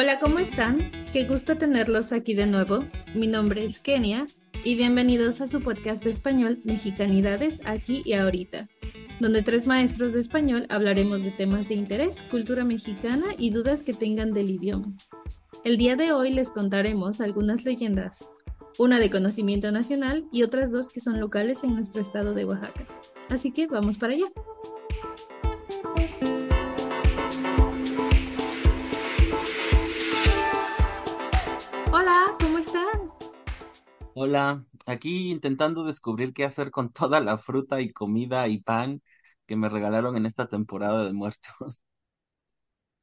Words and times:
Hola, 0.00 0.20
¿cómo 0.20 0.38
están? 0.38 0.92
Qué 1.12 1.24
gusto 1.24 1.58
tenerlos 1.58 2.12
aquí 2.12 2.32
de 2.32 2.46
nuevo. 2.46 2.84
Mi 3.16 3.26
nombre 3.26 3.64
es 3.64 3.80
Kenia 3.80 4.28
y 4.62 4.76
bienvenidos 4.76 5.40
a 5.40 5.48
su 5.48 5.60
podcast 5.60 6.04
de 6.04 6.10
español 6.10 6.60
Mexicanidades 6.62 7.58
aquí 7.64 8.02
y 8.04 8.12
ahorita, 8.12 8.68
donde 9.18 9.42
tres 9.42 9.66
maestros 9.66 10.12
de 10.12 10.20
español 10.20 10.66
hablaremos 10.68 11.24
de 11.24 11.32
temas 11.32 11.66
de 11.66 11.74
interés, 11.74 12.22
cultura 12.30 12.64
mexicana 12.64 13.26
y 13.36 13.50
dudas 13.50 13.82
que 13.82 13.92
tengan 13.92 14.32
del 14.32 14.50
idioma. 14.50 14.94
El 15.64 15.78
día 15.78 15.96
de 15.96 16.12
hoy 16.12 16.30
les 16.30 16.50
contaremos 16.50 17.20
algunas 17.20 17.64
leyendas, 17.64 18.28
una 18.78 19.00
de 19.00 19.10
conocimiento 19.10 19.72
nacional 19.72 20.28
y 20.30 20.44
otras 20.44 20.70
dos 20.70 20.86
que 20.86 21.00
son 21.00 21.18
locales 21.18 21.64
en 21.64 21.74
nuestro 21.74 22.00
estado 22.00 22.34
de 22.34 22.44
Oaxaca. 22.44 22.86
Así 23.30 23.50
que 23.50 23.66
vamos 23.66 23.98
para 23.98 24.12
allá. 24.12 24.26
Hola, 34.28 34.62
aquí 34.86 35.30
intentando 35.30 35.84
descubrir 35.84 36.34
qué 36.34 36.44
hacer 36.44 36.70
con 36.70 36.92
toda 36.92 37.20
la 37.20 37.38
fruta 37.38 37.80
y 37.80 37.92
comida 37.92 38.46
y 38.48 38.60
pan 38.60 39.02
que 39.46 39.56
me 39.56 39.68
regalaron 39.70 40.16
en 40.18 40.26
esta 40.26 40.48
temporada 40.48 41.04
de 41.06 41.12
muertos. 41.14 41.82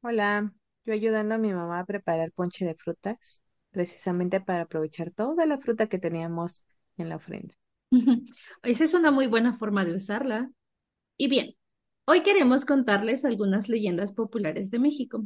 Hola, 0.02 0.54
yo 0.86 0.94
ayudando 0.94 1.36
a 1.36 1.38
mi 1.38 1.52
mamá 1.54 1.80
a 1.80 1.86
preparar 1.86 2.32
ponche 2.32 2.64
de 2.66 2.76
frutas, 2.76 3.42
precisamente 3.72 4.40
para 4.40 4.62
aprovechar 4.64 5.12
toda 5.12 5.46
la 5.46 5.58
fruta 5.58 5.88
que 5.88 5.98
teníamos 6.00 6.66
en 6.98 7.10
la 7.10 7.16
ofrenda. 7.18 7.56
Esa 8.64 8.84
es 8.84 8.94
una 8.94 9.12
muy 9.12 9.28
buena 9.28 9.58
forma 9.58 9.84
de 9.84 9.96
usarla. 9.96 10.52
Y 11.18 11.30
bien, 11.30 11.56
hoy 12.06 12.24
queremos 12.24 12.66
contarles 12.66 13.26
algunas 13.26 13.70
leyendas 13.70 14.14
populares 14.14 14.72
de 14.72 14.80
México. 14.80 15.26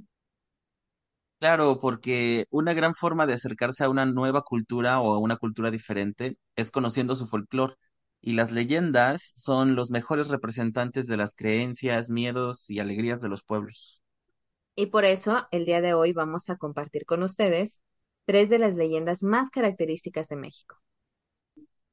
Claro, 1.40 1.80
porque 1.80 2.46
una 2.50 2.74
gran 2.74 2.96
forma 2.96 3.26
de 3.26 3.34
acercarse 3.34 3.84
a 3.86 3.90
una 3.90 4.06
nueva 4.06 4.42
cultura 4.42 5.00
o 5.00 5.14
a 5.16 5.20
una 5.20 5.38
cultura 5.38 5.72
diferente 5.72 6.38
es 6.58 6.70
conociendo 6.72 7.16
su 7.16 7.28
folclore. 7.28 7.76
Y 8.22 8.34
las 8.34 8.52
leyendas 8.52 9.32
son 9.36 9.76
los 9.76 9.90
mejores 9.92 10.28
representantes 10.28 11.08
de 11.08 11.16
las 11.18 11.36
creencias, 11.36 12.10
miedos 12.10 12.70
y 12.70 12.80
alegrías 12.80 13.22
de 13.22 13.30
los 13.30 13.44
pueblos. 13.44 14.02
Y 14.76 14.88
por 14.88 15.06
eso, 15.06 15.48
el 15.52 15.66
día 15.66 15.80
de 15.82 15.94
hoy 15.94 16.12
vamos 16.12 16.50
a 16.50 16.58
compartir 16.58 17.06
con 17.06 17.22
ustedes 17.22 17.82
tres 18.26 18.50
de 18.50 18.58
las 18.58 18.74
leyendas 18.76 19.22
más 19.22 19.52
características 19.52 20.28
de 20.28 20.38
México. 20.38 20.82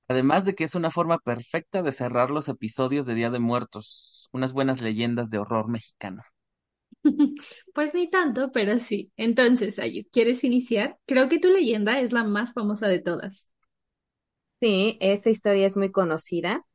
Además 0.08 0.44
de 0.44 0.56
que 0.56 0.64
es 0.64 0.74
una 0.74 0.90
forma 0.90 1.18
perfecta 1.18 1.80
de 1.82 1.92
cerrar 1.92 2.30
los 2.32 2.48
episodios 2.48 3.06
de 3.06 3.14
Día 3.14 3.30
de 3.30 3.38
Muertos, 3.38 4.28
unas 4.32 4.52
buenas 4.52 4.80
leyendas 4.80 5.30
de 5.30 5.38
horror 5.38 5.68
mexicano. 5.68 6.22
Pues 7.74 7.94
ni 7.94 8.08
tanto, 8.10 8.52
pero 8.52 8.78
sí. 8.80 9.12
Entonces, 9.16 9.78
Ayu, 9.78 10.04
¿quieres 10.12 10.44
iniciar? 10.44 10.98
Creo 11.06 11.28
que 11.28 11.38
tu 11.38 11.48
leyenda 11.48 12.00
es 12.00 12.12
la 12.12 12.24
más 12.24 12.52
famosa 12.52 12.88
de 12.88 12.98
todas. 13.00 13.50
Sí, 14.60 14.98
esta 15.00 15.30
historia 15.30 15.66
es 15.66 15.76
muy 15.78 15.90
conocida. 15.92 16.66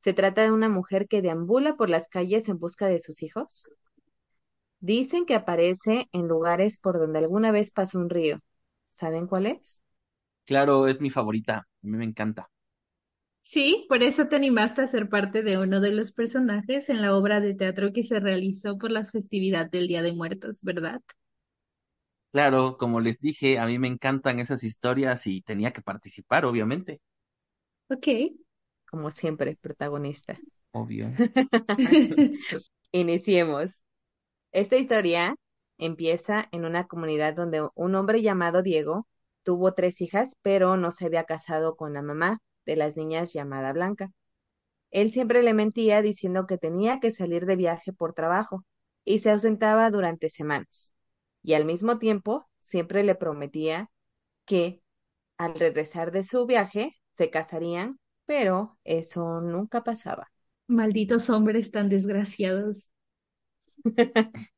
Se 0.00 0.12
trata 0.14 0.42
de 0.42 0.52
una 0.52 0.68
mujer 0.70 1.08
que 1.08 1.22
deambula 1.22 1.76
por 1.76 1.90
las 1.90 2.08
calles 2.08 2.48
en 2.48 2.58
busca 2.58 2.88
de 2.88 3.00
sus 3.00 3.22
hijos. 3.22 3.70
Dicen 4.80 5.26
que 5.26 5.34
aparece 5.34 6.08
en 6.12 6.28
lugares 6.28 6.78
por 6.78 6.98
donde 6.98 7.18
alguna 7.18 7.50
vez 7.52 7.70
pasó 7.70 7.98
un 7.98 8.08
río. 8.08 8.40
¿Saben 8.86 9.26
cuál 9.26 9.44
es? 9.46 9.82
Claro, 10.44 10.88
es 10.88 11.00
mi 11.00 11.10
favorita, 11.10 11.58
a 11.58 11.64
mí 11.82 11.96
me 11.98 12.04
encanta. 12.04 12.48
Sí, 13.48 13.86
por 13.88 14.02
eso 14.02 14.26
te 14.26 14.34
animaste 14.34 14.82
a 14.82 14.88
ser 14.88 15.08
parte 15.08 15.40
de 15.44 15.56
uno 15.56 15.80
de 15.80 15.92
los 15.92 16.10
personajes 16.10 16.88
en 16.88 17.00
la 17.00 17.16
obra 17.16 17.38
de 17.38 17.54
teatro 17.54 17.92
que 17.92 18.02
se 18.02 18.18
realizó 18.18 18.76
por 18.76 18.90
la 18.90 19.04
festividad 19.04 19.70
del 19.70 19.86
Día 19.86 20.02
de 20.02 20.12
Muertos, 20.12 20.58
¿verdad? 20.62 21.00
Claro, 22.32 22.76
como 22.76 22.98
les 23.00 23.20
dije, 23.20 23.60
a 23.60 23.66
mí 23.66 23.78
me 23.78 23.86
encantan 23.86 24.40
esas 24.40 24.64
historias 24.64 25.28
y 25.28 25.42
tenía 25.42 25.72
que 25.72 25.80
participar, 25.80 26.44
obviamente. 26.44 27.00
Ok. 27.88 28.08
Como 28.90 29.12
siempre, 29.12 29.56
protagonista. 29.60 30.36
Obvio. 30.72 31.12
Iniciemos. 32.90 33.84
Esta 34.50 34.76
historia 34.76 35.36
empieza 35.78 36.48
en 36.50 36.64
una 36.64 36.88
comunidad 36.88 37.34
donde 37.34 37.64
un 37.76 37.94
hombre 37.94 38.22
llamado 38.22 38.64
Diego 38.64 39.06
tuvo 39.44 39.72
tres 39.72 40.00
hijas, 40.00 40.34
pero 40.42 40.76
no 40.76 40.90
se 40.90 41.06
había 41.06 41.22
casado 41.22 41.76
con 41.76 41.92
la 41.92 42.02
mamá 42.02 42.40
de 42.66 42.76
las 42.76 42.96
niñas 42.96 43.32
llamada 43.32 43.72
Blanca. 43.72 44.10
Él 44.90 45.12
siempre 45.12 45.42
le 45.42 45.54
mentía 45.54 46.02
diciendo 46.02 46.46
que 46.46 46.58
tenía 46.58 47.00
que 47.00 47.10
salir 47.12 47.46
de 47.46 47.56
viaje 47.56 47.92
por 47.92 48.14
trabajo 48.14 48.64
y 49.04 49.20
se 49.20 49.30
ausentaba 49.30 49.90
durante 49.90 50.30
semanas. 50.30 50.92
Y 51.42 51.54
al 51.54 51.64
mismo 51.64 51.98
tiempo 51.98 52.48
siempre 52.62 53.04
le 53.04 53.14
prometía 53.14 53.90
que 54.46 54.82
al 55.38 55.54
regresar 55.54 56.12
de 56.12 56.24
su 56.24 56.46
viaje 56.46 56.92
se 57.12 57.30
casarían, 57.30 57.98
pero 58.26 58.78
eso 58.84 59.40
nunca 59.40 59.84
pasaba. 59.84 60.28
Malditos 60.68 61.30
hombres 61.30 61.70
tan 61.70 61.88
desgraciados. 61.88 62.88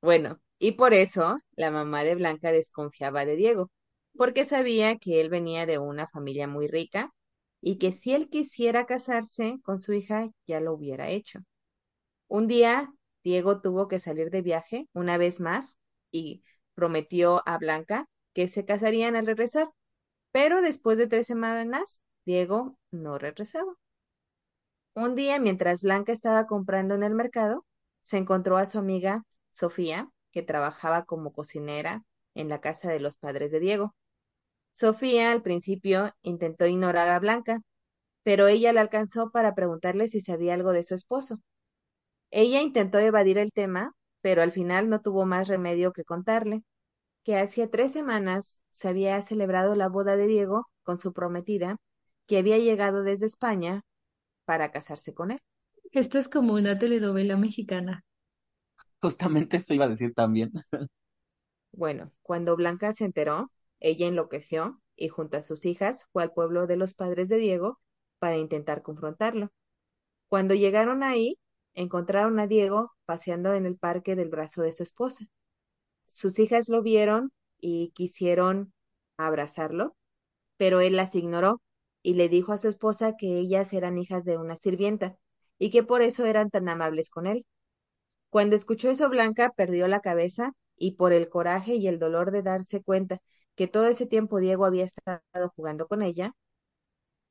Bueno, 0.00 0.40
y 0.58 0.72
por 0.72 0.92
eso 0.94 1.36
la 1.56 1.70
mamá 1.70 2.04
de 2.04 2.14
Blanca 2.14 2.52
desconfiaba 2.52 3.24
de 3.24 3.36
Diego, 3.36 3.70
porque 4.16 4.44
sabía 4.44 4.96
que 4.98 5.20
él 5.20 5.28
venía 5.30 5.66
de 5.66 5.78
una 5.78 6.08
familia 6.08 6.46
muy 6.48 6.68
rica 6.68 7.12
y 7.60 7.78
que 7.78 7.92
si 7.92 8.12
él 8.12 8.28
quisiera 8.28 8.86
casarse 8.86 9.58
con 9.62 9.78
su 9.80 9.92
hija 9.92 10.30
ya 10.46 10.60
lo 10.60 10.74
hubiera 10.74 11.08
hecho. 11.10 11.40
Un 12.28 12.48
día 12.48 12.92
Diego 13.24 13.60
tuvo 13.60 13.88
que 13.88 13.98
salir 13.98 14.30
de 14.30 14.42
viaje 14.42 14.88
una 14.92 15.16
vez 15.18 15.40
más 15.40 15.78
y 16.10 16.44
prometió 16.74 17.42
a 17.46 17.58
Blanca 17.58 18.08
que 18.34 18.48
se 18.48 18.64
casarían 18.64 19.16
al 19.16 19.26
regresar, 19.26 19.70
pero 20.32 20.62
después 20.62 20.98
de 20.98 21.06
tres 21.08 21.26
semanas 21.26 22.02
Diego 22.24 22.78
no 22.90 23.18
regresaba. 23.18 23.74
Un 24.94 25.14
día, 25.14 25.38
mientras 25.40 25.82
Blanca 25.82 26.12
estaba 26.12 26.46
comprando 26.46 26.94
en 26.94 27.02
el 27.04 27.14
mercado, 27.14 27.64
se 28.02 28.16
encontró 28.16 28.56
a 28.56 28.66
su 28.66 28.78
amiga 28.78 29.24
Sofía, 29.50 30.08
que 30.32 30.42
trabajaba 30.42 31.04
como 31.04 31.32
cocinera 31.32 32.04
en 32.34 32.48
la 32.48 32.60
casa 32.60 32.90
de 32.90 33.00
los 33.00 33.16
padres 33.16 33.50
de 33.52 33.60
Diego. 33.60 33.94
Sofía 34.74 35.30
al 35.30 35.40
principio 35.40 36.12
intentó 36.22 36.66
ignorar 36.66 37.08
a 37.08 37.20
Blanca, 37.20 37.60
pero 38.24 38.48
ella 38.48 38.72
la 38.72 38.82
alcanzó 38.82 39.30
para 39.30 39.54
preguntarle 39.54 40.08
si 40.08 40.20
sabía 40.20 40.54
algo 40.54 40.72
de 40.72 40.84
su 40.84 40.94
esposo. 40.94 41.40
Ella 42.30 42.60
intentó 42.62 42.98
evadir 42.98 43.38
el 43.38 43.52
tema, 43.52 43.92
pero 44.20 44.42
al 44.42 44.52
final 44.52 44.90
no 44.90 45.00
tuvo 45.00 45.26
más 45.26 45.48
remedio 45.48 45.92
que 45.92 46.04
contarle 46.04 46.62
que 47.24 47.38
hacía 47.38 47.70
tres 47.70 47.92
semanas 47.92 48.62
se 48.70 48.88
había 48.88 49.22
celebrado 49.22 49.76
la 49.76 49.88
boda 49.88 50.16
de 50.16 50.26
Diego 50.26 50.66
con 50.82 50.98
su 50.98 51.12
prometida, 51.12 51.78
que 52.26 52.38
había 52.38 52.58
llegado 52.58 53.02
desde 53.02 53.26
España 53.26 53.82
para 54.44 54.72
casarse 54.72 55.14
con 55.14 55.32
él. 55.32 55.40
Esto 55.92 56.18
es 56.18 56.28
como 56.28 56.54
una 56.54 56.78
telenovela 56.78 57.36
mexicana. 57.36 58.04
Justamente 59.00 59.58
eso 59.58 59.74
iba 59.74 59.86
a 59.86 59.88
decir 59.88 60.14
también. 60.14 60.52
Bueno, 61.72 62.12
cuando 62.22 62.56
Blanca 62.56 62.92
se 62.92 63.04
enteró, 63.04 63.50
ella 63.80 64.06
enloqueció 64.06 64.80
y 64.96 65.08
junto 65.08 65.36
a 65.36 65.42
sus 65.42 65.64
hijas 65.64 66.06
fue 66.12 66.22
al 66.22 66.32
pueblo 66.32 66.66
de 66.66 66.76
los 66.76 66.94
padres 66.94 67.28
de 67.28 67.36
Diego 67.38 67.80
para 68.18 68.38
intentar 68.38 68.82
confrontarlo. 68.82 69.52
Cuando 70.28 70.54
llegaron 70.54 71.02
ahí, 71.02 71.38
encontraron 71.74 72.38
a 72.38 72.46
Diego 72.46 72.92
paseando 73.04 73.54
en 73.54 73.66
el 73.66 73.76
parque 73.76 74.16
del 74.16 74.28
brazo 74.28 74.62
de 74.62 74.72
su 74.72 74.82
esposa. 74.82 75.26
Sus 76.06 76.38
hijas 76.38 76.68
lo 76.68 76.82
vieron 76.82 77.32
y 77.60 77.90
quisieron 77.90 78.72
abrazarlo, 79.16 79.96
pero 80.56 80.80
él 80.80 80.96
las 80.96 81.14
ignoró 81.14 81.60
y 82.02 82.14
le 82.14 82.28
dijo 82.28 82.52
a 82.52 82.58
su 82.58 82.68
esposa 82.68 83.16
que 83.16 83.38
ellas 83.38 83.72
eran 83.72 83.98
hijas 83.98 84.24
de 84.24 84.38
una 84.38 84.56
sirvienta 84.56 85.16
y 85.58 85.70
que 85.70 85.82
por 85.82 86.02
eso 86.02 86.26
eran 86.26 86.50
tan 86.50 86.68
amables 86.68 87.10
con 87.10 87.26
él. 87.26 87.46
Cuando 88.30 88.56
escuchó 88.56 88.90
eso, 88.90 89.08
Blanca 89.08 89.52
perdió 89.56 89.88
la 89.88 90.00
cabeza 90.00 90.52
y 90.76 90.92
por 90.92 91.12
el 91.12 91.28
coraje 91.28 91.76
y 91.76 91.86
el 91.88 91.98
dolor 91.98 92.30
de 92.32 92.42
darse 92.42 92.82
cuenta 92.82 93.20
que 93.56 93.66
todo 93.68 93.86
ese 93.86 94.06
tiempo 94.06 94.40
Diego 94.40 94.64
había 94.66 94.84
estado 94.84 95.22
jugando 95.56 95.86
con 95.86 96.02
ella, 96.02 96.34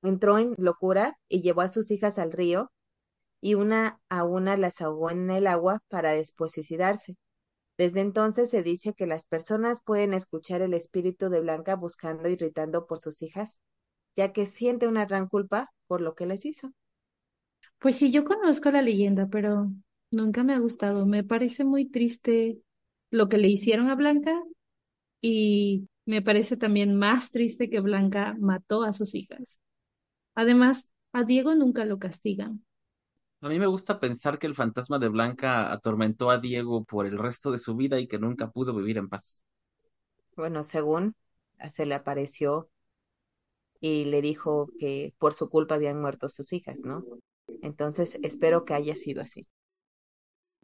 entró 0.02 0.38
en 0.38 0.54
locura 0.58 1.18
y 1.30 1.42
llevó 1.42 1.62
a 1.62 1.70
sus 1.70 1.92
hijas 1.92 2.20
al 2.20 2.32
río 2.32 2.72
y 3.42 3.56
una 3.56 4.00
a 4.10 4.24
una 4.24 4.58
las 4.58 4.82
ahogó 4.82 5.12
en 5.12 5.30
el 5.30 5.48
agua 5.48 5.82
para 5.90 6.12
después 6.12 6.54
suicidarse. 6.54 7.18
Desde 7.78 8.02
entonces 8.02 8.50
se 8.50 8.64
dice 8.64 8.94
que 8.94 9.08
las 9.08 9.26
personas 9.26 9.82
pueden 9.84 10.14
escuchar 10.14 10.62
el 10.62 10.74
espíritu 10.74 11.30
de 11.30 11.42
Blanca 11.42 11.76
buscando 11.76 12.30
y 12.30 12.34
irritando 12.34 12.86
por 12.86 13.00
sus 13.00 13.22
hijas, 13.22 13.60
ya 14.16 14.32
que 14.32 14.46
siente 14.46 14.88
una 14.88 15.06
gran 15.06 15.28
culpa 15.28 15.72
por 15.88 16.02
lo 16.02 16.16
que 16.16 16.26
les 16.26 16.46
hizo. 16.46 16.72
Pues 17.80 17.98
sí, 17.98 18.12
yo 18.12 18.24
conozco 18.24 18.72
la 18.72 18.82
leyenda, 18.82 19.28
pero 19.28 19.72
nunca 20.12 20.44
me 20.44 20.54
ha 20.54 20.60
gustado. 20.60 21.06
Me 21.06 21.24
parece 21.24 21.66
muy 21.66 21.90
triste 21.90 22.60
lo 23.10 23.28
que 23.28 23.38
le 23.38 23.50
hicieron 23.50 23.90
a 23.90 23.96
Blanca 23.96 24.42
y 25.22 25.90
me 26.06 26.22
parece 26.22 26.58
también 26.58 26.96
más 26.96 27.32
triste 27.32 27.70
que 27.70 27.80
Blanca 27.80 28.36
mató 28.40 28.84
a 28.84 28.94
sus 28.94 29.16
hijas. 29.16 29.60
Además, 30.36 30.92
a 31.14 31.24
Diego 31.24 31.56
nunca 31.56 31.86
lo 31.86 32.00
castigan. 32.00 32.66
A 33.42 33.50
mí 33.50 33.60
me 33.60 33.68
gusta 33.68 34.00
pensar 34.00 34.40
que 34.40 34.48
el 34.48 34.56
fantasma 34.56 35.00
de 35.00 35.10
Blanca 35.10 35.72
atormentó 35.72 36.30
a 36.30 36.40
Diego 36.40 36.86
por 36.86 37.06
el 37.06 37.18
resto 37.18 37.52
de 37.52 37.58
su 37.58 37.76
vida 37.76 38.00
y 38.00 38.08
que 38.08 38.18
nunca 38.18 38.50
pudo 38.52 38.74
vivir 38.74 38.98
en 38.98 39.10
paz. 39.10 39.44
Bueno, 40.36 40.64
según 40.64 41.16
se 41.70 41.86
le 41.86 41.96
apareció 41.96 42.70
y 43.82 44.06
le 44.06 44.22
dijo 44.22 44.70
que 44.80 45.14
por 45.20 45.34
su 45.34 45.50
culpa 45.50 45.76
habían 45.76 46.00
muerto 46.00 46.30
sus 46.30 46.54
hijas, 46.54 46.80
¿no? 46.86 47.04
Entonces, 47.62 48.18
espero 48.24 48.66
que 48.66 48.74
haya 48.74 48.96
sido 48.96 49.22
así. 49.22 49.48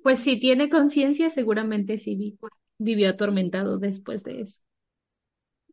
Pues 0.02 0.20
si 0.20 0.40
tiene 0.40 0.70
conciencia, 0.70 1.30
seguramente 1.30 1.98
sí 1.98 2.38
vivió 2.78 3.10
atormentado 3.10 3.78
después 3.78 4.24
de 4.24 4.42
eso. 4.42 4.62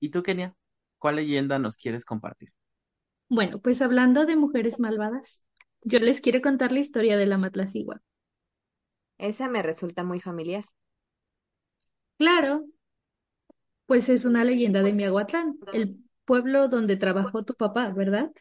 ¿Y 0.01 0.11
tú, 0.11 0.23
Kenia? 0.23 0.55
¿Cuál 0.99 1.17
leyenda 1.17 1.59
nos 1.59 1.77
quieres 1.77 2.05
compartir? 2.05 2.53
Bueno, 3.29 3.61
pues 3.61 3.83
hablando 3.83 4.25
de 4.27 4.37
mujeres 4.37 4.79
malvadas, 4.79 5.45
yo 5.83 5.99
les 5.99 6.21
quiero 6.21 6.41
contar 6.41 6.73
la 6.73 6.81
historia 6.81 7.17
de 7.17 7.27
la 7.27 7.39
Matlacigua. 7.39 8.01
Esa 9.19 9.49
me 9.49 9.63
resulta 9.63 10.05
muy 10.05 10.21
familiar. 10.21 10.65
Claro, 12.19 12.67
pues 13.87 14.09
es 14.09 14.25
una 14.25 14.45
leyenda 14.45 14.83
de 14.83 14.93
Miahuatlán, 14.93 15.59
el 15.73 15.99
pueblo 16.25 16.69
donde 16.69 16.97
trabajó 16.97 17.45
tu 17.45 17.55
papá, 17.55 17.91
¿verdad? 17.91 18.33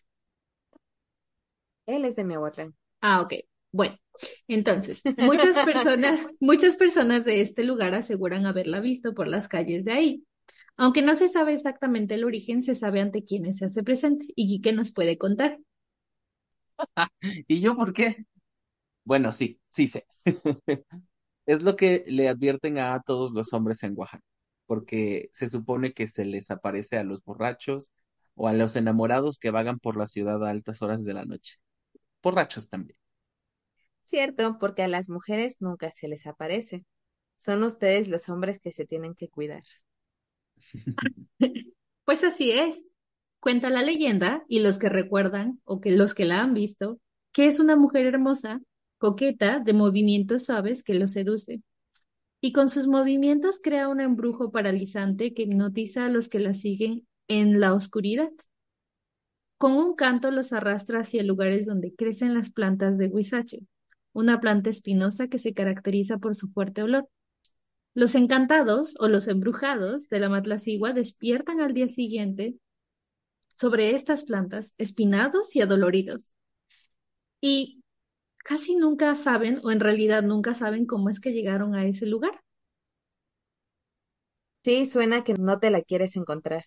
Él 1.86 2.06
es 2.06 2.16
de 2.16 2.24
Miahuatlán. 2.24 2.75
Ah, 3.01 3.22
ok. 3.22 3.34
Bueno, 3.72 3.98
entonces, 4.48 5.01
muchas 5.18 5.56
personas, 5.66 6.28
muchas 6.40 6.78
personas 6.78 7.25
de 7.25 7.42
este 7.42 7.63
lugar 7.63 7.94
aseguran 7.94 8.46
haberla 8.46 8.80
visto 8.80 9.13
por 9.13 9.28
las 9.28 9.48
calles 9.48 9.86
de 9.86 9.92
ahí. 9.92 10.25
Aunque 10.77 11.01
no 11.01 11.15
se 11.15 11.27
sabe 11.30 11.53
exactamente 11.53 12.15
el 12.15 12.24
origen, 12.25 12.62
se 12.63 12.75
sabe 12.75 13.01
ante 13.01 13.24
quiénes 13.24 13.57
se 13.57 13.65
hace 13.65 13.83
presente. 13.83 14.25
¿Y 14.36 14.62
qué 14.62 14.74
nos 14.74 14.92
puede 14.94 15.18
contar? 15.18 15.59
¿Y 17.47 17.62
yo 17.62 17.75
por 17.75 17.94
qué? 17.94 18.25
Bueno, 19.03 19.31
sí, 19.31 19.62
sí 19.69 19.88
sé. 19.88 20.07
es 21.47 21.62
lo 21.63 21.75
que 21.75 22.03
le 22.07 22.30
advierten 22.30 22.80
a 22.80 23.01
todos 23.01 23.33
los 23.33 23.53
hombres 23.53 23.83
en 23.83 23.94
Oaxaca, 23.97 24.24
porque 24.68 25.30
se 25.33 25.50
supone 25.50 25.94
que 25.94 26.07
se 26.07 26.25
les 26.25 26.51
aparece 26.51 26.98
a 26.98 27.03
los 27.03 27.24
borrachos 27.24 27.91
o 28.36 28.48
a 28.48 28.53
los 28.53 28.75
enamorados 28.75 29.39
que 29.39 29.51
vagan 29.51 29.80
por 29.80 29.98
la 29.98 30.07
ciudad 30.07 30.45
a 30.45 30.50
altas 30.51 30.81
horas 30.81 31.06
de 31.06 31.13
la 31.13 31.25
noche. 31.25 31.57
Borrachos 32.24 32.69
también. 32.69 32.98
Cierto, 34.03 34.57
porque 34.57 34.83
a 34.83 34.88
las 34.88 35.09
mujeres 35.09 35.57
nunca 35.59 35.91
se 35.91 36.07
les 36.07 36.25
aparece. 36.27 36.86
Son 37.38 37.63
ustedes 37.63 38.07
los 38.07 38.30
hombres 38.30 38.59
que 38.59 38.71
se 38.71 38.86
tienen 38.86 39.15
que 39.15 39.27
cuidar. 39.30 39.63
Pues 42.06 42.24
así 42.24 42.52
es. 42.52 42.88
Cuenta 43.40 43.72
la 43.72 43.81
leyenda 43.81 44.44
y 44.48 44.60
los 44.60 44.78
que 44.78 44.90
recuerdan 44.90 45.60
o 45.63 45.81
que 45.81 45.90
los 45.90 46.13
que 46.13 46.25
la 46.25 46.42
han 46.42 46.54
visto, 46.54 47.00
que 47.31 47.48
es 47.48 47.60
una 47.60 47.75
mujer 47.75 48.06
hermosa, 48.06 48.62
coqueta, 49.00 49.60
de 49.60 49.74
movimientos 49.74 50.46
suaves 50.46 50.84
que 50.84 50.94
los 50.94 51.12
seduce. 51.12 51.62
Y 52.42 52.52
con 52.52 52.69
sus 52.69 52.88
movimientos 52.88 53.60
crea 53.62 53.88
un 53.88 54.02
embrujo 54.02 54.52
paralizante 54.52 55.34
que 55.34 55.44
hipnotiza 55.44 56.06
a 56.06 56.10
los 56.10 56.30
que 56.30 56.40
la 56.40 56.54
siguen 56.54 57.08
en 57.28 57.60
la 57.60 57.74
oscuridad. 57.74 58.30
Con 59.58 59.74
un 59.74 59.96
canto 59.96 60.31
los 60.31 60.54
arrastra 60.54 61.00
hacia 61.00 61.24
lugares 61.24 61.66
donde 61.66 61.96
crecen 61.96 62.34
las 62.34 62.51
plantas 62.51 62.98
de 62.98 63.08
huizache, 63.08 63.62
una 64.13 64.40
planta 64.40 64.69
espinosa 64.69 65.28
que 65.28 65.38
se 65.38 65.54
caracteriza 65.54 66.18
por 66.18 66.36
su 66.36 66.50
fuerte 66.50 66.84
olor. 66.84 67.08
Los 67.95 68.13
encantados 68.13 68.94
o 69.00 69.07
los 69.07 69.27
embrujados 69.27 70.07
de 70.09 70.19
la 70.19 70.30
matlacigua 70.30 70.94
despiertan 70.94 71.62
al 71.62 71.74
día 71.74 71.89
siguiente 71.89 72.59
sobre 73.53 73.92
estas 73.95 74.24
plantas, 74.25 74.74
espinados 74.77 75.56
y 75.56 75.62
adoloridos. 75.62 76.33
Y 77.42 77.81
casi 78.39 78.75
nunca 78.75 79.15
saben, 79.15 79.62
o 79.63 79.71
en 79.71 79.80
realidad 79.81 80.24
nunca 80.24 80.53
saben 80.56 80.86
cómo 80.88 81.09
es 81.09 81.19
que 81.21 81.33
llegaron 81.33 81.75
a 81.75 81.86
ese 81.86 82.06
lugar. 82.07 82.42
Sí, 84.65 84.86
suena 84.86 85.24
que 85.24 85.33
no 85.36 85.59
te 85.59 85.69
la 85.71 85.81
quieres 85.81 86.18
encontrar. 86.18 86.65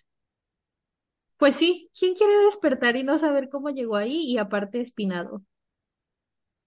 Pues 1.37 1.55
sí, 1.55 1.89
¿quién 1.97 2.13
quiere 2.13 2.35
despertar 2.45 2.95
y 2.95 3.01
no 3.03 3.17
saber 3.17 3.49
cómo 3.49 3.71
llegó 3.71 3.95
ahí 3.95 4.21
y 4.31 4.37
aparte 4.37 4.79
espinado? 4.79 5.43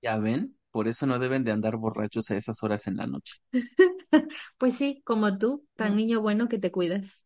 ¿Ya 0.03 0.19
ven? 0.19 0.57
Por 0.73 0.89
eso 0.89 1.07
no 1.07 1.19
deben 1.21 1.45
de 1.45 1.53
andar 1.53 1.77
borrachos 1.77 2.31
a 2.31 2.37
esas 2.37 2.63
horas 2.65 2.87
en 2.89 2.97
la 2.99 3.07
noche. 3.07 3.37
Pues 4.59 4.77
sí, 4.77 5.03
como 5.05 5.39
tú, 5.39 5.67
tan 5.77 5.97
niño 5.97 6.21
bueno 6.21 6.49
que 6.49 6.59
te 6.59 6.71
cuidas. 6.73 7.25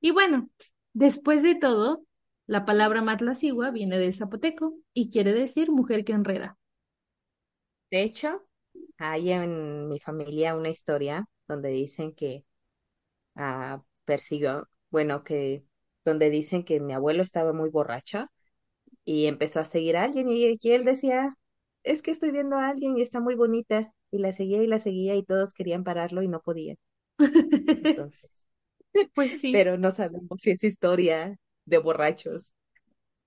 Y 0.00 0.12
bueno, 0.12 0.50
después 0.94 1.42
de 1.42 1.54
todo, 1.56 2.04
la 2.46 2.64
palabra 2.66 3.02
matlacigua 3.02 3.70
viene 3.70 3.98
del 3.98 4.14
zapoteco 4.14 4.74
y 4.94 5.10
quiere 5.10 5.32
decir 5.34 5.70
mujer 5.72 6.04
que 6.04 6.12
enreda. 6.12 6.58
De 7.90 8.02
hecho, 8.02 8.42
hay 8.98 9.30
en 9.32 9.88
mi 9.88 10.00
familia 10.00 10.54
una 10.56 10.70
historia 10.70 11.26
donde 11.48 11.68
dicen 11.70 12.14
que 12.14 12.44
ah, 13.36 13.82
persiguió, 14.04 14.68
bueno, 14.90 15.24
que 15.24 15.64
donde 16.04 16.30
dicen 16.30 16.64
que 16.64 16.80
mi 16.80 16.92
abuelo 16.94 17.22
estaba 17.22 17.52
muy 17.52 17.70
borracho 17.70 18.26
y 19.04 19.26
empezó 19.26 19.60
a 19.60 19.66
seguir 19.66 19.96
a 19.96 20.04
alguien 20.04 20.28
y, 20.30 20.56
y 20.60 20.72
él 20.72 20.84
decía, 20.86 21.36
es 21.84 22.02
que 22.02 22.10
estoy 22.10 22.32
viendo 22.32 22.56
a 22.56 22.68
alguien 22.68 22.96
y 22.96 23.02
está 23.02 23.20
muy 23.20 23.34
bonita. 23.34 23.92
Y 24.10 24.18
la 24.18 24.32
seguía 24.32 24.62
y 24.62 24.66
la 24.66 24.78
seguía 24.78 25.14
y 25.16 25.24
todos 25.24 25.54
querían 25.54 25.84
pararlo 25.84 26.22
y 26.22 26.28
no 26.28 26.40
podían. 26.42 26.76
Entonces, 27.72 28.30
Pues 29.14 29.40
sí, 29.40 29.50
pero 29.50 29.78
no 29.78 29.90
sabemos 29.90 30.40
si 30.40 30.50
es 30.52 30.64
historia 30.64 31.38
de 31.64 31.78
borrachos. 31.78 32.54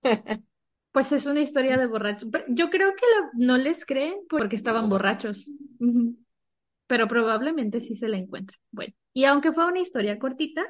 pues 0.92 1.12
es 1.12 1.26
una 1.26 1.42
historia 1.42 1.78
de 1.78 1.88
borrachos. 1.88 2.30
Yo 2.48 2.70
creo 2.70 2.94
que 2.96 3.06
lo- 3.20 3.46
no 3.46 3.58
les 3.58 3.86
creen 3.86 4.16
porque 4.30 4.56
estaban 4.56 4.90
borrachos. 4.90 5.52
Pero 6.88 7.08
probablemente 7.08 7.80
sí 7.80 7.96
se 7.96 8.08
la 8.08 8.18
encuentran. 8.18 8.60
Bueno, 8.72 8.94
y 9.14 9.26
aunque 9.26 9.52
fue 9.52 9.66
una 9.68 9.80
historia 9.80 10.20
cortita, 10.20 10.64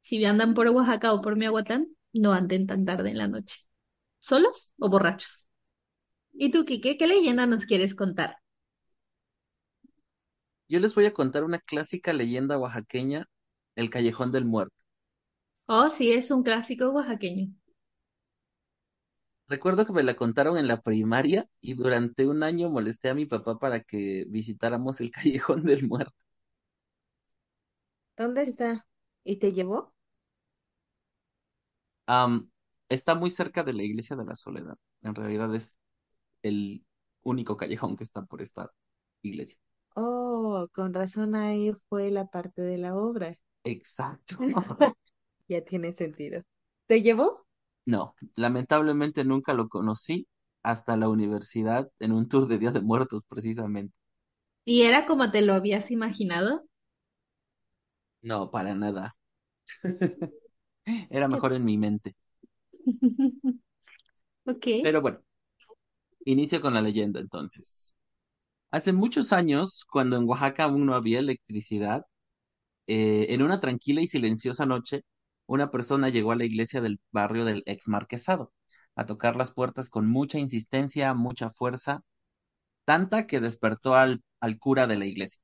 si 0.00 0.24
andan 0.24 0.54
por 0.54 0.66
Oaxaca 0.68 1.12
o 1.12 1.20
por 1.22 1.36
Miahuatlán, 1.36 1.88
no 2.12 2.32
anden 2.32 2.66
tan 2.66 2.84
tarde 2.84 3.10
en 3.10 3.18
la 3.18 3.28
noche. 3.28 3.58
¿Solos 4.20 4.72
o 4.78 4.88
borrachos? 4.90 5.46
¿Y 6.42 6.50
tú, 6.50 6.64
Quique, 6.64 6.96
qué 6.96 7.06
leyenda 7.06 7.46
nos 7.46 7.66
quieres 7.66 7.94
contar? 7.94 8.38
Yo 10.70 10.80
les 10.80 10.94
voy 10.94 11.04
a 11.04 11.12
contar 11.12 11.44
una 11.44 11.58
clásica 11.58 12.14
leyenda 12.14 12.56
oaxaqueña, 12.56 13.26
el 13.74 13.90
Callejón 13.90 14.32
del 14.32 14.46
Muerto. 14.46 14.74
Oh, 15.66 15.90
sí, 15.90 16.10
es 16.12 16.30
un 16.30 16.42
clásico 16.42 16.88
oaxaqueño. 16.88 17.52
Recuerdo 19.48 19.84
que 19.84 19.92
me 19.92 20.02
la 20.02 20.14
contaron 20.14 20.56
en 20.56 20.66
la 20.66 20.80
primaria 20.80 21.46
y 21.60 21.74
durante 21.74 22.26
un 22.26 22.42
año 22.42 22.70
molesté 22.70 23.10
a 23.10 23.14
mi 23.14 23.26
papá 23.26 23.58
para 23.58 23.80
que 23.80 24.24
visitáramos 24.30 25.02
el 25.02 25.10
Callejón 25.10 25.62
del 25.64 25.86
Muerto. 25.86 26.14
¿Dónde 28.16 28.44
está? 28.44 28.86
¿Y 29.24 29.36
te 29.36 29.52
llevó? 29.52 29.92
Am, 32.06 32.50
está 32.88 33.14
muy 33.14 33.30
cerca 33.30 33.62
de 33.62 33.74
la 33.74 33.82
Iglesia 33.82 34.16
de 34.16 34.24
la 34.24 34.34
Soledad. 34.34 34.78
En 35.02 35.14
realidad 35.14 35.54
es 35.54 35.76
el 36.42 36.84
único 37.22 37.56
callejón 37.56 37.96
que 37.96 38.04
está 38.04 38.24
por 38.24 38.42
esta 38.42 38.72
iglesia. 39.22 39.58
Oh, 39.94 40.66
con 40.72 40.92
razón 40.94 41.34
ahí 41.36 41.72
fue 41.88 42.10
la 42.10 42.26
parte 42.26 42.60
de 42.62 42.76
la 42.78 42.96
obra. 42.96 43.36
Exacto. 43.64 44.36
Ya 45.48 45.62
tiene 45.62 45.92
sentido. 45.92 46.42
¿Te 46.86 47.02
llevó? 47.02 47.46
No, 47.84 48.14
lamentablemente 48.36 49.22
nunca 49.24 49.52
lo 49.54 49.68
conocí 49.68 50.26
hasta 50.62 50.96
la 50.96 51.08
universidad 51.10 51.90
en 51.98 52.12
un 52.12 52.26
tour 52.28 52.46
de 52.48 52.58
Día 52.58 52.70
de 52.70 52.80
Muertos, 52.80 53.22
precisamente. 53.28 53.94
¿Y 54.64 54.82
era 54.84 55.04
como 55.04 55.30
te 55.30 55.42
lo 55.42 55.52
habías 55.52 55.90
imaginado? 55.90 56.64
No, 58.22 58.50
para 58.50 58.74
nada. 58.74 59.14
Era 61.10 61.28
mejor 61.28 61.52
en 61.54 61.64
mi 61.64 61.78
mente. 61.78 62.14
Ok. 64.46 64.66
Pero 64.80 65.00
bueno, 65.00 65.20
inicio 66.24 66.60
con 66.60 66.74
la 66.74 66.82
leyenda 66.82 67.20
entonces. 67.20 67.96
Hace 68.70 68.92
muchos 68.92 69.32
años, 69.32 69.84
cuando 69.90 70.16
en 70.16 70.24
Oaxaca 70.28 70.64
aún 70.64 70.86
no 70.86 70.94
había 70.94 71.20
electricidad, 71.20 72.04
eh, 72.86 73.28
en 73.30 73.42
una 73.42 73.60
tranquila 73.60 74.02
y 74.02 74.08
silenciosa 74.08 74.66
noche, 74.66 75.02
una 75.46 75.70
persona 75.70 76.08
llegó 76.08 76.32
a 76.32 76.36
la 76.36 76.44
iglesia 76.44 76.80
del 76.80 77.00
barrio 77.12 77.44
del 77.44 77.62
ex 77.66 77.88
marquesado, 77.88 78.52
a 78.96 79.06
tocar 79.06 79.36
las 79.36 79.52
puertas 79.52 79.90
con 79.90 80.08
mucha 80.08 80.38
insistencia, 80.38 81.14
mucha 81.14 81.50
fuerza, 81.50 82.02
tanta 82.84 83.26
que 83.26 83.40
despertó 83.40 83.94
al, 83.94 84.22
al 84.40 84.58
cura 84.58 84.86
de 84.86 84.98
la 84.98 85.06
iglesia. 85.06 85.40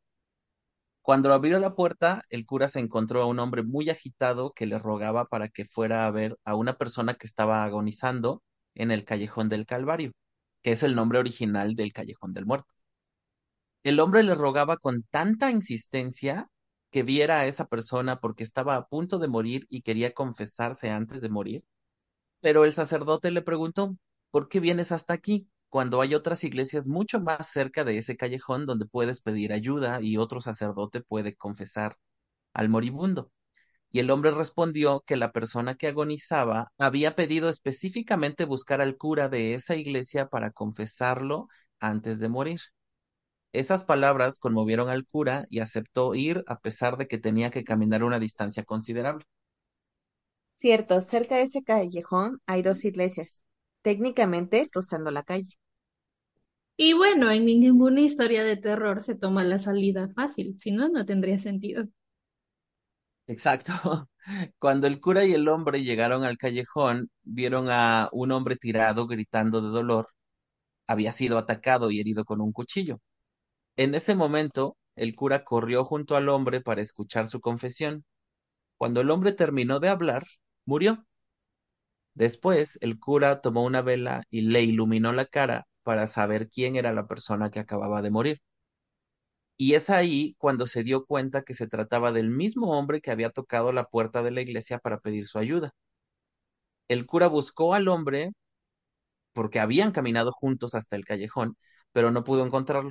Cuando 1.02 1.32
abrió 1.32 1.58
la 1.60 1.74
puerta, 1.74 2.22
el 2.30 2.44
cura 2.46 2.68
se 2.68 2.80
encontró 2.80 3.22
a 3.22 3.26
un 3.26 3.38
hombre 3.38 3.62
muy 3.62 3.88
agitado 3.90 4.52
que 4.52 4.66
le 4.66 4.78
rogaba 4.78 5.26
para 5.26 5.48
que 5.48 5.64
fuera 5.64 6.06
a 6.06 6.10
ver 6.10 6.36
a 6.44 6.54
una 6.56 6.76
persona 6.76 7.14
que 7.14 7.26
estaba 7.26 7.64
agonizando 7.64 8.42
en 8.74 8.90
el 8.90 9.04
Callejón 9.04 9.48
del 9.48 9.66
Calvario, 9.66 10.12
que 10.62 10.72
es 10.72 10.82
el 10.82 10.94
nombre 10.94 11.18
original 11.18 11.74
del 11.76 11.92
Callejón 11.92 12.34
del 12.34 12.46
Muerto. 12.46 12.72
El 13.84 14.00
hombre 14.00 14.22
le 14.22 14.34
rogaba 14.34 14.76
con 14.76 15.02
tanta 15.10 15.50
insistencia 15.50 16.48
que 16.90 17.02
viera 17.02 17.40
a 17.40 17.46
esa 17.46 17.66
persona 17.66 18.20
porque 18.20 18.44
estaba 18.44 18.76
a 18.76 18.86
punto 18.86 19.18
de 19.18 19.28
morir 19.28 19.66
y 19.70 19.82
quería 19.82 20.12
confesarse 20.12 20.90
antes 20.90 21.20
de 21.22 21.28
morir, 21.30 21.64
pero 22.40 22.64
el 22.64 22.72
sacerdote 22.72 23.30
le 23.30 23.42
preguntó, 23.42 23.96
¿por 24.30 24.48
qué 24.48 24.60
vienes 24.60 24.92
hasta 24.92 25.14
aquí? 25.14 25.48
cuando 25.68 26.00
hay 26.00 26.14
otras 26.14 26.42
iglesias 26.44 26.86
mucho 26.86 27.20
más 27.20 27.48
cerca 27.50 27.84
de 27.84 27.98
ese 27.98 28.16
callejón 28.16 28.66
donde 28.66 28.86
puedes 28.86 29.20
pedir 29.20 29.52
ayuda 29.52 30.00
y 30.00 30.16
otro 30.16 30.40
sacerdote 30.40 31.02
puede 31.02 31.34
confesar 31.36 31.96
al 32.54 32.68
moribundo. 32.68 33.32
Y 33.92 34.00
el 34.00 34.10
hombre 34.10 34.30
respondió 34.30 35.02
que 35.06 35.16
la 35.16 35.32
persona 35.32 35.76
que 35.76 35.88
agonizaba 35.88 36.72
había 36.78 37.16
pedido 37.16 37.48
específicamente 37.48 38.44
buscar 38.44 38.80
al 38.80 38.96
cura 38.96 39.28
de 39.28 39.54
esa 39.54 39.76
iglesia 39.76 40.28
para 40.28 40.50
confesarlo 40.52 41.48
antes 41.80 42.20
de 42.20 42.28
morir. 42.28 42.60
Esas 43.52 43.84
palabras 43.84 44.38
conmovieron 44.38 44.88
al 44.88 45.04
cura 45.04 45.46
y 45.50 45.58
aceptó 45.60 46.14
ir 46.14 46.44
a 46.46 46.60
pesar 46.60 46.96
de 46.96 47.08
que 47.08 47.18
tenía 47.18 47.50
que 47.50 47.64
caminar 47.64 48.04
una 48.04 48.20
distancia 48.20 48.62
considerable. 48.64 49.24
Cierto, 50.54 51.00
cerca 51.02 51.36
de 51.36 51.42
ese 51.44 51.62
callejón 51.62 52.40
hay 52.46 52.62
dos 52.62 52.84
iglesias, 52.84 53.42
técnicamente 53.82 54.68
cruzando 54.70 55.10
la 55.12 55.22
calle. 55.22 55.56
Y 56.78 56.94
bueno, 56.94 57.30
en 57.30 57.44
ninguna 57.44 58.00
historia 58.00 58.42
de 58.42 58.56
terror 58.56 59.02
se 59.02 59.14
toma 59.14 59.44
la 59.44 59.58
salida 59.58 60.08
fácil, 60.14 60.58
si 60.58 60.72
no, 60.72 60.88
no 60.88 61.04
tendría 61.04 61.38
sentido. 61.38 61.86
Exacto. 63.26 63.72
Cuando 64.58 64.86
el 64.86 65.00
cura 65.00 65.24
y 65.24 65.32
el 65.34 65.48
hombre 65.48 65.82
llegaron 65.82 66.24
al 66.24 66.38
callejón, 66.38 67.10
vieron 67.22 67.68
a 67.70 68.08
un 68.12 68.32
hombre 68.32 68.56
tirado 68.56 69.06
gritando 69.06 69.60
de 69.60 69.68
dolor. 69.68 70.08
Había 70.86 71.12
sido 71.12 71.38
atacado 71.38 71.90
y 71.90 72.00
herido 72.00 72.24
con 72.24 72.40
un 72.42 72.52
cuchillo. 72.52 73.00
En 73.76 73.94
ese 73.94 74.14
momento, 74.16 74.76
el 74.96 75.16
cura 75.16 75.44
corrió 75.44 75.84
junto 75.84 76.16
al 76.16 76.28
hombre 76.30 76.60
para 76.60 76.82
escuchar 76.82 77.28
su 77.28 77.40
confesión. 77.40 78.04
Cuando 78.78 79.00
el 79.02 79.10
hombre 79.10 79.32
terminó 79.32 79.80
de 79.80 79.90
hablar, 79.90 80.24
murió. 80.66 81.06
Después, 82.14 82.78
el 82.82 82.98
cura 82.98 83.40
tomó 83.40 83.64
una 83.64 83.80
vela 83.80 84.24
y 84.30 84.40
le 84.40 84.62
iluminó 84.62 85.12
la 85.12 85.24
cara 85.26 85.68
para 85.84 86.08
saber 86.08 86.48
quién 86.50 86.74
era 86.74 86.92
la 86.92 87.06
persona 87.06 87.48
que 87.50 87.60
acababa 87.60 88.02
de 88.02 88.10
morir. 88.10 88.40
Y 89.58 89.74
es 89.74 89.90
ahí 89.90 90.34
cuando 90.38 90.66
se 90.66 90.82
dio 90.82 91.04
cuenta 91.06 91.42
que 91.42 91.54
se 91.54 91.66
trataba 91.68 92.12
del 92.12 92.30
mismo 92.30 92.78
hombre 92.78 93.00
que 93.02 93.10
había 93.10 93.30
tocado 93.30 93.72
la 93.72 93.84
puerta 93.86 94.22
de 94.22 94.30
la 94.30 94.40
iglesia 94.42 94.78
para 94.78 94.98
pedir 95.00 95.26
su 95.26 95.38
ayuda. 95.38 95.72
El 96.88 97.06
cura 97.06 97.28
buscó 97.28 97.74
al 97.74 97.86
hombre 97.86 98.32
porque 99.32 99.60
habían 99.60 99.92
caminado 99.92 100.32
juntos 100.32 100.74
hasta 100.74 100.96
el 100.96 101.04
callejón, 101.04 101.56
pero 101.92 102.10
no 102.10 102.24
pudo 102.24 102.44
encontrarlo. 102.44 102.90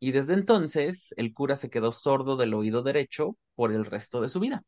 Y 0.00 0.12
desde 0.12 0.34
entonces 0.34 1.14
el 1.18 1.34
cura 1.34 1.56
se 1.56 1.70
quedó 1.70 1.92
sordo 1.92 2.36
del 2.36 2.54
oído 2.54 2.82
derecho 2.82 3.36
por 3.56 3.72
el 3.72 3.84
resto 3.86 4.20
de 4.22 4.28
su 4.30 4.40
vida. 4.40 4.62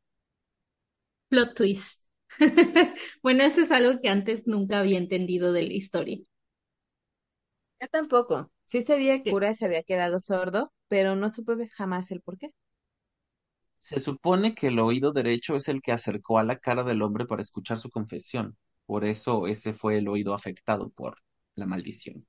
Plot 1.29 1.55
twist. 1.55 2.05
bueno, 3.23 3.45
eso 3.45 3.61
es 3.61 3.71
algo 3.73 4.01
que 4.01 4.09
antes 4.09 4.47
nunca 4.47 4.81
había 4.81 4.99
entendido 4.99 5.53
de 5.53 5.63
la 5.63 5.73
historia. 5.75 6.19
Yo 7.81 7.89
tampoco. 7.89 8.51
Sí 8.75 8.83
sabía 8.83 9.23
que 9.23 9.31
el 9.31 9.37
cura 9.37 9.55
se 9.55 9.65
había 9.65 9.83
quedado 9.85 10.21
sordo, 10.21 10.71
pero 10.89 11.17
no 11.17 11.31
supe 11.31 11.67
jamás 11.69 12.11
el 12.11 12.21
por 12.21 12.37
qué. 12.37 12.51
Se 13.79 14.01
supone 14.01 14.53
que 14.57 14.67
el 14.67 14.81
oído 14.81 15.13
derecho 15.13 15.55
es 15.55 15.69
el 15.69 15.81
que 15.81 15.93
acercó 15.93 16.41
a 16.41 16.43
la 16.43 16.59
cara 16.59 16.83
del 16.83 17.03
hombre 17.03 17.25
para 17.25 17.41
escuchar 17.41 17.79
su 17.79 17.89
confesión. 17.89 18.57
Por 18.85 19.05
eso 19.05 19.47
ese 19.47 19.73
fue 19.75 19.99
el 19.99 20.09
oído 20.09 20.35
afectado 20.35 20.91
por 20.91 21.19
la 21.55 21.67
maldición. 21.67 22.27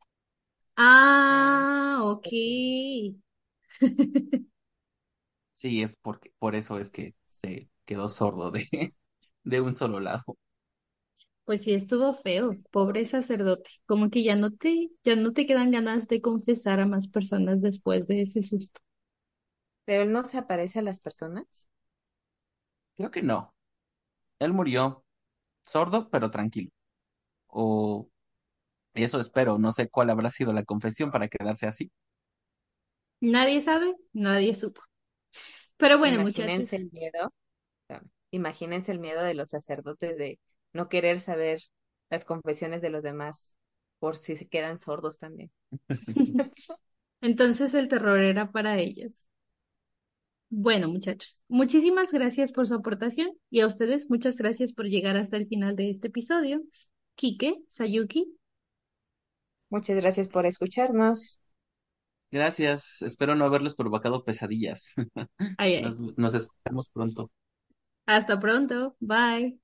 Ah, 0.77 1.99
ok. 2.03 2.27
Sí, 5.53 5.81
es 5.81 5.95
porque, 5.97 6.31
por 6.39 6.55
eso 6.55 6.77
es 6.79 6.89
que 6.89 7.15
se 7.27 7.69
quedó 7.85 8.09
sordo 8.09 8.51
de, 8.51 8.67
de 9.43 9.61
un 9.61 9.73
solo 9.75 9.99
lado. 9.99 10.37
Pues 11.45 11.63
sí, 11.63 11.73
estuvo 11.73 12.13
feo, 12.13 12.51
pobre 12.71 13.05
sacerdote. 13.05 13.69
Como 13.85 14.09
que 14.09 14.23
ya 14.23 14.35
no 14.35 14.51
te, 14.51 14.89
ya 15.03 15.15
no 15.15 15.31
te 15.33 15.45
quedan 15.45 15.71
ganas 15.71 16.07
de 16.07 16.21
confesar 16.21 16.79
a 16.79 16.85
más 16.87 17.07
personas 17.07 17.61
después 17.61 18.07
de 18.07 18.21
ese 18.21 18.41
susto. 18.43 18.79
¿Pero 19.85 20.03
él 20.03 20.11
no 20.11 20.23
se 20.25 20.37
aparece 20.37 20.77
a 20.79 20.81
las 20.83 20.99
personas? 20.99 21.69
Creo 22.95 23.11
que 23.11 23.21
no. 23.21 23.53
Él 24.39 24.53
murió 24.53 25.05
sordo, 25.63 26.09
pero 26.11 26.31
tranquilo. 26.31 26.71
O 27.47 28.09
eso 28.93 29.19
espero, 29.21 29.57
no 29.59 29.71
sé 29.71 29.89
cuál 29.89 30.09
habrá 30.11 30.31
sido 30.31 30.53
la 30.53 30.63
confesión 30.65 31.11
para 31.11 31.27
quedarse 31.29 31.67
así. 31.67 31.91
Nadie 33.21 33.59
sabe, 33.61 33.95
nadie 34.13 34.53
supo. 34.53 34.81
Pero 35.77 35.97
bueno, 35.99 36.19
Imagínense 36.19 36.21
muchachos. 36.21 36.77
el 36.77 36.89
miedo. 36.91 37.33
Imagínense 38.31 38.91
el 38.91 38.99
miedo 38.99 39.23
de 39.23 39.33
los 39.33 39.49
sacerdotes 39.49 40.17
de 40.17 40.39
no 40.75 40.89
querer 40.89 41.19
saber 41.19 41.61
las 42.09 42.25
confesiones 42.25 42.81
de 42.81 42.89
los 42.91 43.03
demás 43.03 43.57
por 43.99 44.17
si 44.17 44.35
se 44.35 44.47
quedan 44.47 44.77
sordos 44.77 45.17
también. 45.17 45.51
Entonces 47.21 47.73
el 47.73 47.87
terror 47.87 48.19
era 48.19 48.51
para 48.51 48.77
ellos. 48.79 49.25
Bueno, 50.49 50.87
muchachos, 50.87 51.41
muchísimas 51.47 52.11
gracias 52.11 52.51
por 52.51 52.67
su 52.67 52.75
aportación 52.75 53.29
y 53.49 53.61
a 53.61 53.67
ustedes 53.67 54.09
muchas 54.09 54.37
gracias 54.37 54.73
por 54.73 54.85
llegar 54.85 55.17
hasta 55.17 55.37
el 55.37 55.47
final 55.47 55.75
de 55.75 55.89
este 55.89 56.07
episodio. 56.07 56.61
Kike, 57.15 57.63
Sayuki, 57.67 58.37
Muchas 59.69 59.97
gracias 59.97 60.27
por 60.27 60.45
escucharnos. 60.45 61.39
Gracias, 62.31 63.01
espero 63.01 63.35
no 63.35 63.45
haberles 63.45 63.75
provocado 63.75 64.23
pesadillas. 64.23 64.93
ay, 65.57 65.75
ay. 65.75 65.83
Nos, 65.83 66.17
nos 66.17 66.33
escuchamos 66.33 66.89
pronto. 66.89 67.31
Hasta 68.07 68.39
pronto, 68.39 68.95
bye. 68.99 69.59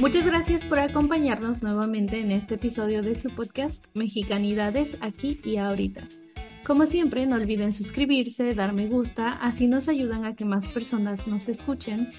Muchas 0.00 0.26
gracias 0.26 0.64
por 0.64 0.80
acompañarnos 0.80 1.62
nuevamente 1.62 2.20
en 2.20 2.30
este 2.30 2.56
episodio 2.56 3.02
de 3.02 3.14
su 3.14 3.30
podcast 3.30 3.86
Mexicanidades 3.94 4.96
aquí 5.00 5.40
y 5.44 5.56
ahorita. 5.56 6.08
Como 6.66 6.86
siempre, 6.86 7.26
no 7.26 7.36
olviden 7.36 7.72
suscribirse, 7.72 8.54
dar 8.54 8.72
me 8.72 8.86
gusta, 8.86 9.28
así 9.28 9.68
nos 9.68 9.88
ayudan 9.88 10.24
a 10.24 10.34
que 10.34 10.44
más 10.44 10.68
personas 10.68 11.26
nos 11.26 11.48
escuchen 11.48 12.10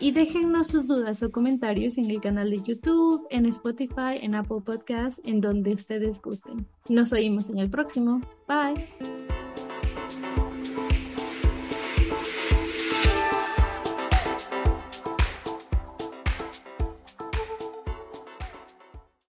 y 0.00 0.12
déjennos 0.12 0.68
sus 0.68 0.86
dudas 0.86 1.22
o 1.22 1.30
comentarios 1.30 1.98
en 1.98 2.10
el 2.10 2.20
canal 2.20 2.50
de 2.50 2.62
YouTube, 2.62 3.26
en 3.30 3.46
Spotify, 3.46 4.18
en 4.22 4.34
Apple 4.34 4.62
Podcasts, 4.64 5.20
en 5.24 5.40
donde 5.40 5.74
ustedes 5.74 6.20
gusten. 6.22 6.66
Nos 6.88 7.12
oímos 7.12 7.50
en 7.50 7.58
el 7.58 7.70
próximo. 7.70 8.20
Bye. 8.48 9.19